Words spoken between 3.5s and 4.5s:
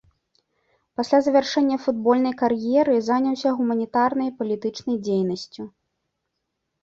гуманітарнай і